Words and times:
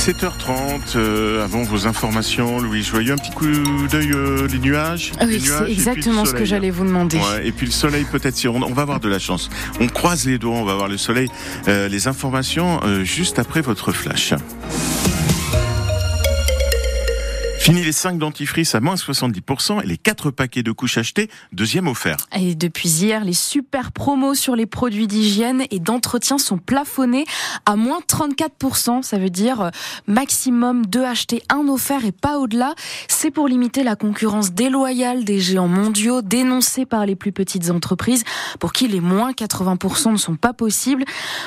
7h30, 0.00 0.96
euh, 0.96 1.44
avant 1.44 1.62
vos 1.62 1.86
informations, 1.86 2.58
Louis 2.58 2.82
Joyeux, 2.82 3.12
un 3.12 3.16
petit 3.18 3.32
coup 3.32 3.44
d'œil 3.90 4.12
euh, 4.12 4.48
les 4.48 4.58
nuages. 4.58 5.12
Oui, 5.20 5.38
c'est 5.38 5.70
exactement 5.70 6.24
ce 6.24 6.32
que 6.32 6.46
j'allais 6.46 6.70
vous 6.70 6.86
demander. 6.86 7.18
Ouais, 7.18 7.46
et 7.46 7.52
puis 7.52 7.66
le 7.66 7.72
soleil 7.72 8.06
peut-être, 8.10 8.34
si 8.34 8.48
on, 8.48 8.56
on, 8.56 8.72
va 8.72 8.80
avoir 8.80 9.00
de 9.00 9.10
la 9.10 9.18
chance. 9.18 9.50
On 9.78 9.88
croise 9.88 10.24
les 10.24 10.38
doigts, 10.38 10.56
on 10.56 10.64
va 10.64 10.74
voir 10.74 10.88
le 10.88 10.96
soleil. 10.96 11.28
Euh, 11.68 11.86
les 11.86 12.08
informations 12.08 12.80
juste 13.04 13.38
après 13.38 13.60
votre 13.60 13.92
flash. 13.92 14.32
Fini 17.70 17.84
les 17.84 17.92
5 17.92 18.18
dentifrices 18.18 18.74
à 18.74 18.80
moins 18.80 18.96
70% 18.96 19.84
et 19.84 19.86
les 19.86 19.96
4 19.96 20.32
paquets 20.32 20.64
de 20.64 20.72
couches 20.72 20.98
achetés, 20.98 21.30
deuxième 21.52 21.86
offert. 21.86 22.16
Et 22.36 22.56
depuis 22.56 22.88
hier, 22.88 23.24
les 23.24 23.32
super 23.32 23.92
promos 23.92 24.34
sur 24.34 24.56
les 24.56 24.66
produits 24.66 25.06
d'hygiène 25.06 25.62
et 25.70 25.78
d'entretien 25.78 26.38
sont 26.38 26.58
plafonnés 26.58 27.26
à 27.66 27.76
moins 27.76 28.00
34%. 28.00 29.04
Ça 29.04 29.18
veut 29.18 29.30
dire 29.30 29.60
euh, 29.60 29.70
maximum 30.08 30.84
2 30.84 31.04
achetés, 31.04 31.44
1 31.48 31.68
offert 31.68 32.04
et 32.04 32.10
pas 32.10 32.40
au-delà. 32.40 32.74
C'est 33.06 33.30
pour 33.30 33.46
limiter 33.46 33.84
la 33.84 33.94
concurrence 33.94 34.50
déloyale 34.50 35.22
des 35.22 35.38
géants 35.38 35.68
mondiaux 35.68 36.22
dénoncés 36.22 36.86
par 36.86 37.06
les 37.06 37.14
plus 37.14 37.30
petites 37.30 37.70
entreprises 37.70 38.24
pour 38.58 38.72
qui 38.72 38.88
les 38.88 39.00
moins 39.00 39.30
80% 39.30 40.10
ne 40.10 40.16
sont 40.16 40.34
pas 40.34 40.54
possibles. 40.54 41.04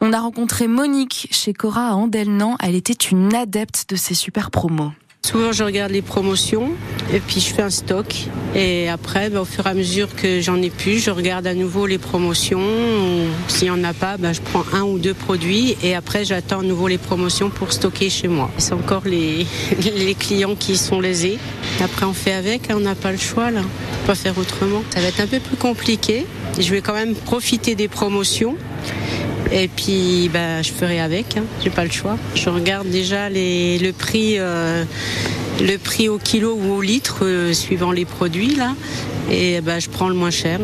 On 0.00 0.14
a 0.14 0.20
rencontré 0.20 0.66
Monique 0.66 1.28
chez 1.30 1.52
Cora 1.52 1.88
à 1.88 1.92
Andelnan. 1.92 2.56
Elle 2.62 2.74
était 2.74 2.94
une 2.94 3.34
adepte 3.34 3.90
de 3.90 3.96
ces 3.96 4.14
super 4.14 4.50
promos. 4.50 4.92
Souvent, 5.26 5.50
je 5.50 5.64
regarde 5.64 5.90
les 5.90 6.02
promotions 6.02 6.70
et 7.12 7.18
puis 7.18 7.40
je 7.40 7.52
fais 7.52 7.62
un 7.62 7.70
stock. 7.70 8.14
Et 8.54 8.88
après, 8.88 9.28
bah, 9.28 9.40
au 9.40 9.44
fur 9.44 9.66
et 9.66 9.70
à 9.70 9.74
mesure 9.74 10.14
que 10.14 10.40
j'en 10.40 10.62
ai 10.62 10.70
plus, 10.70 11.00
je 11.00 11.10
regarde 11.10 11.48
à 11.48 11.54
nouveau 11.54 11.86
les 11.86 11.98
promotions. 11.98 12.60
S'il 13.48 13.64
n'y 13.64 13.70
en 13.70 13.82
a 13.82 13.92
pas, 13.92 14.18
bah, 14.18 14.32
je 14.32 14.40
prends 14.40 14.62
un 14.72 14.82
ou 14.82 15.00
deux 15.00 15.14
produits 15.14 15.76
et 15.82 15.96
après, 15.96 16.24
j'attends 16.24 16.60
à 16.60 16.62
nouveau 16.62 16.86
les 16.86 16.96
promotions 16.96 17.50
pour 17.50 17.72
stocker 17.72 18.08
chez 18.08 18.28
moi. 18.28 18.52
C'est 18.58 18.74
encore 18.74 19.02
les, 19.04 19.48
les 19.96 20.14
clients 20.14 20.54
qui 20.54 20.76
sont 20.76 21.00
lésés. 21.00 21.38
Après, 21.82 22.06
on 22.06 22.12
fait 22.12 22.32
avec, 22.32 22.70
hein, 22.70 22.74
on 22.76 22.80
n'a 22.80 22.94
pas 22.94 23.10
le 23.10 23.18
choix 23.18 23.50
là. 23.50 23.62
On 23.62 23.96
peut 24.02 24.06
pas 24.06 24.14
faire 24.14 24.38
autrement. 24.38 24.84
Ça 24.94 25.00
va 25.00 25.08
être 25.08 25.20
un 25.20 25.26
peu 25.26 25.40
plus 25.40 25.56
compliqué. 25.56 26.24
Je 26.56 26.70
vais 26.70 26.82
quand 26.82 26.94
même 26.94 27.16
profiter 27.16 27.74
des 27.74 27.88
promotions. 27.88 28.56
Et 29.52 29.68
puis, 29.68 30.30
bah, 30.32 30.62
je 30.62 30.72
ferai 30.72 31.00
avec. 31.00 31.36
Hein. 31.36 31.44
J'ai 31.62 31.70
pas 31.70 31.84
le 31.84 31.90
choix. 31.90 32.18
Je 32.34 32.48
regarde 32.48 32.88
déjà 32.88 33.28
les, 33.28 33.78
le 33.78 33.92
prix, 33.92 34.38
euh, 34.38 34.84
le 35.60 35.76
prix 35.76 36.08
au 36.08 36.18
kilo 36.18 36.54
ou 36.54 36.74
au 36.74 36.82
litre, 36.82 37.20
euh, 37.22 37.52
suivant 37.52 37.92
les 37.92 38.04
produits 38.04 38.54
là. 38.54 38.74
Et 39.30 39.60
bah, 39.60 39.78
je 39.78 39.88
prends 39.88 40.08
le 40.08 40.14
moins 40.14 40.30
cher. 40.30 40.60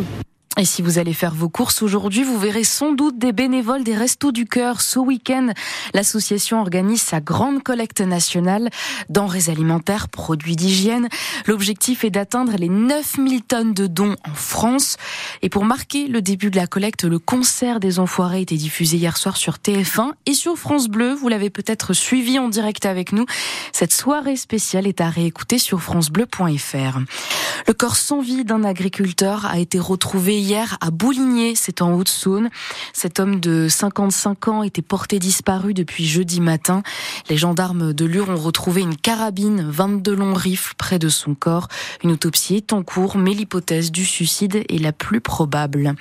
Et 0.58 0.66
si 0.66 0.82
vous 0.82 0.98
allez 0.98 1.14
faire 1.14 1.34
vos 1.34 1.48
courses 1.48 1.80
aujourd'hui, 1.80 2.24
vous 2.24 2.38
verrez 2.38 2.62
sans 2.62 2.92
doute 2.92 3.18
des 3.18 3.32
bénévoles 3.32 3.84
des 3.84 3.96
Restos 3.96 4.32
du 4.32 4.44
Cœur. 4.44 4.82
Ce 4.82 4.98
week-end, 4.98 5.48
l'association 5.94 6.60
organise 6.60 7.00
sa 7.00 7.20
grande 7.20 7.62
collecte 7.62 8.02
nationale 8.02 8.68
denrées 9.08 9.48
alimentaires, 9.48 10.10
produits 10.10 10.54
d'hygiène. 10.54 11.08
L'objectif 11.46 12.04
est 12.04 12.10
d'atteindre 12.10 12.52
les 12.58 12.68
9000 12.68 13.42
tonnes 13.42 13.72
de 13.72 13.86
dons 13.86 14.14
en 14.28 14.34
France. 14.34 14.98
Et 15.40 15.48
pour 15.48 15.64
marquer 15.64 16.06
le 16.06 16.20
début 16.20 16.50
de 16.50 16.56
la 16.56 16.66
collecte, 16.66 17.04
le 17.04 17.18
concert 17.18 17.80
des 17.80 17.98
Enfoirés 17.98 18.42
été 18.42 18.56
diffusé 18.56 18.98
hier 18.98 19.16
soir 19.16 19.38
sur 19.38 19.54
TF1 19.54 20.12
et 20.26 20.34
sur 20.34 20.58
France 20.58 20.88
Bleu. 20.88 21.14
Vous 21.14 21.28
l'avez 21.28 21.48
peut-être 21.48 21.94
suivi 21.94 22.38
en 22.38 22.50
direct 22.50 22.84
avec 22.84 23.12
nous. 23.12 23.24
Cette 23.72 23.92
soirée 23.92 24.36
spéciale 24.36 24.86
est 24.86 25.00
à 25.00 25.08
réécouter 25.08 25.58
sur 25.58 25.80
francebleu.fr. 25.80 26.98
Le 27.66 27.72
corps 27.72 27.96
sans 27.96 28.20
vie 28.20 28.44
d'un 28.44 28.64
agriculteur 28.64 29.46
a 29.46 29.58
été 29.58 29.78
retrouvé 29.78 30.41
hier 30.42 30.76
à 30.80 30.90
Bouligné, 30.90 31.54
c'est 31.54 31.80
en 31.80 31.94
Haute-Saône. 31.94 32.50
Cet 32.92 33.20
homme 33.20 33.40
de 33.40 33.68
55 33.68 34.48
ans 34.48 34.62
était 34.62 34.82
porté 34.82 35.18
disparu 35.18 35.72
depuis 35.72 36.04
jeudi 36.04 36.40
matin. 36.40 36.82
Les 37.30 37.36
gendarmes 37.36 37.92
de 37.92 38.04
Lure 38.04 38.28
ont 38.28 38.36
retrouvé 38.36 38.82
une 38.82 38.96
carabine, 38.96 39.64
22 39.70 40.14
longs 40.14 40.34
rifles 40.34 40.74
près 40.76 40.98
de 40.98 41.08
son 41.08 41.34
corps. 41.34 41.68
Une 42.02 42.10
autopsie 42.10 42.56
est 42.56 42.72
en 42.72 42.82
cours, 42.82 43.16
mais 43.16 43.32
l'hypothèse 43.32 43.92
du 43.92 44.04
suicide 44.04 44.64
est 44.68 44.82
la 44.82 44.92
plus 44.92 45.20
probable. 45.20 45.94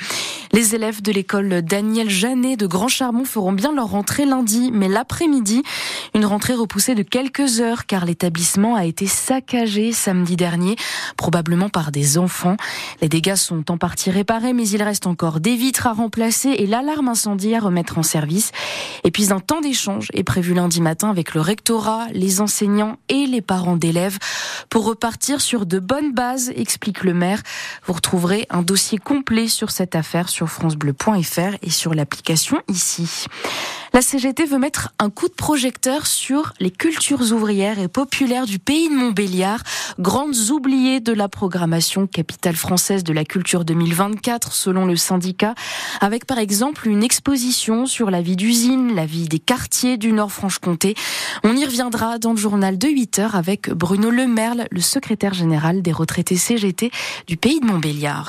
Les 0.54 0.76
élèves 0.76 1.02
de 1.02 1.14
l'école 1.14 1.62
Daniel 1.62 2.10
Jeannet 2.10 2.58
de 2.58 2.68
Grand 2.68 2.90
Charmont 2.90 3.24
feront 3.24 3.54
bien 3.54 3.72
leur 3.74 3.88
rentrée 3.88 4.26
lundi, 4.26 4.70
mais 4.74 4.90
l'après-midi, 4.90 5.64
une 6.14 6.26
rentrée 6.26 6.56
repoussée 6.56 6.94
de 6.94 7.04
quelques 7.04 7.62
heures 7.62 7.86
car 7.86 8.04
l'établissement 8.04 8.76
a 8.76 8.84
été 8.84 9.08
saccagé 9.08 9.94
samedi 9.94 10.36
dernier, 10.36 10.76
probablement 11.16 11.70
par 11.70 11.94
des 11.94 12.18
enfants. 12.18 12.58
Les 13.02 13.08
dégâts 13.08 13.36
sont 13.36 13.72
en 13.72 13.78
partie 13.78 14.12
réparés, 14.12 14.52
mais 14.52 14.68
il 14.68 14.84
reste 14.84 15.08
encore 15.08 15.40
des 15.40 15.56
vitres 15.56 15.88
à 15.88 15.94
remplacer 15.94 16.50
et 16.50 16.68
l'alarme 16.68 17.08
incendie 17.08 17.56
à 17.56 17.62
remettre 17.62 17.98
en 17.98 18.04
service. 18.04 18.52
Et 19.06 19.12
puis 19.12 19.32
un 19.32 19.40
temps 19.40 19.62
d'échange 19.62 20.10
est 20.14 20.24
prévu 20.24 20.54
lundi 20.54 20.82
matin 20.82 21.10
avec 21.10 21.34
le 21.34 21.40
rectorat, 21.40 22.08
les 22.12 22.42
enseignants 22.42 22.98
et 23.08 23.26
les 23.26 23.42
parents 23.42 23.78
d'élèves 23.78 24.18
pour 24.70 24.86
repartir 24.86 25.40
sur 25.40 25.66
de 25.66 25.80
bonnes 25.80 26.14
bases, 26.14 26.52
explique 26.56 27.04
le 27.04 27.14
maire. 27.14 27.42
Vous 27.86 27.94
retrouverez 27.94 28.48
un 28.50 28.64
dossier 28.64 28.98
complet 28.98 29.48
sur 29.48 29.72
cette 29.72 29.96
affaire 29.96 30.28
francebleu.fr 30.46 31.56
et 31.62 31.70
sur 31.70 31.94
l'application 31.94 32.58
ici. 32.68 33.26
La 33.94 34.02
CGT 34.02 34.46
veut 34.46 34.58
mettre 34.58 34.94
un 35.00 35.10
coup 35.10 35.28
de 35.28 35.34
projecteur 35.34 36.08
sur 36.08 36.54
les 36.62 36.72
cultures 36.72 37.34
ouvrières 37.34 37.78
et 37.78 37.90
populaires 37.90 38.46
du 38.46 38.58
pays 38.58 38.88
de 38.88 38.94
Montbéliard, 38.94 39.62
grandes 40.00 40.50
oubliées 40.50 41.02
de 41.02 41.12
la 41.12 41.28
programmation 41.28 42.08
capitale 42.08 42.56
française 42.56 43.04
de 43.04 43.12
la 43.12 43.26
culture 43.26 43.66
2024 43.66 44.54
selon 44.54 44.86
le 44.86 44.96
syndicat, 44.96 45.56
avec 46.00 46.26
par 46.26 46.38
exemple 46.38 46.88
une 46.88 47.04
exposition 47.04 47.86
sur 47.86 48.12
la 48.12 48.22
vie 48.22 48.38
d'usine, 48.38 48.96
la 48.96 49.06
vie 49.06 49.28
des 49.28 49.40
quartiers 49.40 49.98
du 49.98 50.14
Nord-Franche-Comté. 50.14 50.96
On 51.44 51.58
y 51.58 51.66
reviendra 51.66 52.18
dans 52.18 52.32
le 52.32 52.38
journal 52.38 52.78
de 52.78 52.88
8 52.88 53.20
heures 53.20 53.36
avec 53.36 53.70
Bruno 53.72 54.10
Lemerle, 54.10 54.68
le 54.72 54.82
secrétaire 54.82 55.34
général 55.34 55.82
des 55.82 55.92
retraités 55.92 56.38
CGT 56.38 56.92
du 57.28 57.36
pays 57.36 57.60
de 57.60 57.66
Montbéliard. 57.66 58.20